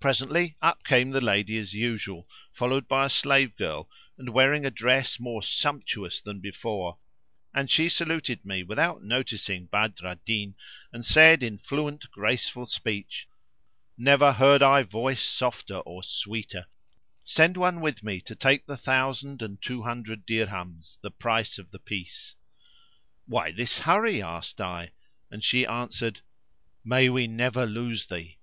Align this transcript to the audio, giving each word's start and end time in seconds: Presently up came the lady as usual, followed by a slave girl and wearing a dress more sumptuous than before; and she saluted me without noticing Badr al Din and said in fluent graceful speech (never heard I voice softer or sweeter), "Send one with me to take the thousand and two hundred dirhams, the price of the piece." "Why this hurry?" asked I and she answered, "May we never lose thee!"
Presently 0.00 0.56
up 0.62 0.82
came 0.82 1.10
the 1.10 1.20
lady 1.20 1.58
as 1.58 1.74
usual, 1.74 2.26
followed 2.54 2.88
by 2.88 3.04
a 3.04 3.10
slave 3.10 3.54
girl 3.54 3.90
and 4.16 4.30
wearing 4.30 4.64
a 4.64 4.70
dress 4.70 5.20
more 5.20 5.42
sumptuous 5.42 6.22
than 6.22 6.40
before; 6.40 6.96
and 7.52 7.68
she 7.68 7.90
saluted 7.90 8.46
me 8.46 8.62
without 8.62 9.02
noticing 9.02 9.66
Badr 9.66 10.06
al 10.06 10.16
Din 10.24 10.54
and 10.90 11.04
said 11.04 11.42
in 11.42 11.58
fluent 11.58 12.10
graceful 12.10 12.64
speech 12.64 13.28
(never 13.98 14.32
heard 14.32 14.62
I 14.62 14.84
voice 14.84 15.22
softer 15.22 15.76
or 15.80 16.02
sweeter), 16.02 16.64
"Send 17.22 17.58
one 17.58 17.82
with 17.82 18.02
me 18.02 18.22
to 18.22 18.34
take 18.34 18.64
the 18.64 18.74
thousand 18.78 19.42
and 19.42 19.60
two 19.60 19.82
hundred 19.82 20.24
dirhams, 20.24 20.96
the 21.02 21.10
price 21.10 21.58
of 21.58 21.72
the 21.72 21.78
piece." 21.78 22.36
"Why 23.26 23.50
this 23.50 23.80
hurry?" 23.80 24.22
asked 24.22 24.62
I 24.62 24.92
and 25.30 25.44
she 25.44 25.66
answered, 25.66 26.22
"May 26.84 27.10
we 27.10 27.26
never 27.26 27.66
lose 27.66 28.06
thee!" 28.06 28.38